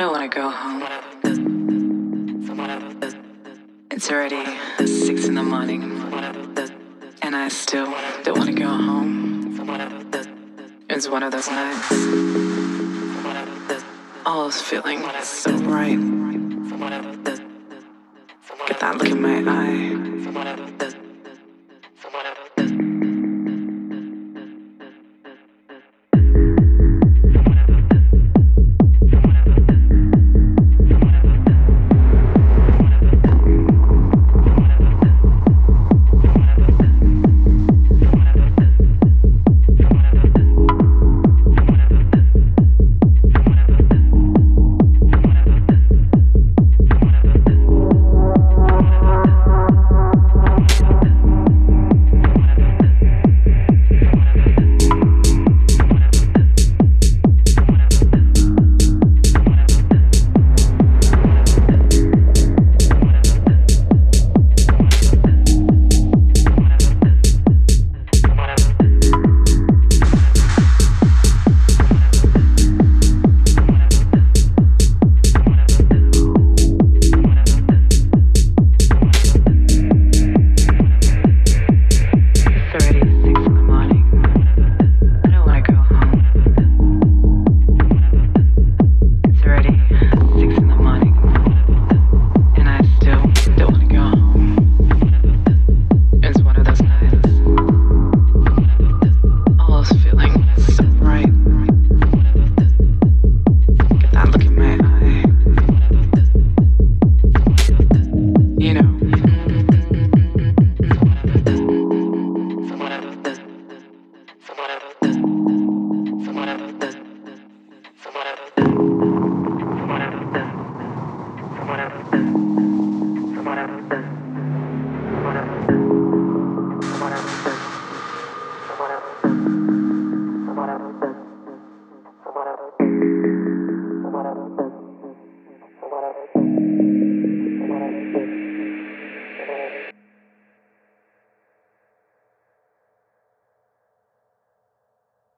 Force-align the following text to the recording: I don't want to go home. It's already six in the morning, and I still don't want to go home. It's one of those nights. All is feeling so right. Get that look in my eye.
I 0.00 0.04
don't 0.04 0.12
want 0.12 0.32
to 0.32 0.38
go 0.38 0.48
home. 0.48 0.82
It's 3.90 4.10
already 4.10 4.42
six 4.86 5.26
in 5.26 5.34
the 5.34 5.42
morning, 5.42 5.82
and 7.20 7.36
I 7.36 7.48
still 7.48 7.84
don't 8.24 8.38
want 8.38 8.48
to 8.48 8.56
go 8.56 8.66
home. 8.66 9.60
It's 10.88 11.06
one 11.06 11.22
of 11.22 11.32
those 11.32 11.50
nights. 11.50 11.92
All 14.24 14.48
is 14.48 14.62
feeling 14.62 15.02
so 15.22 15.52
right. 15.68 16.00
Get 18.68 18.80
that 18.80 18.96
look 18.96 19.10
in 19.10 19.20
my 19.20 19.44
eye. 19.46 20.79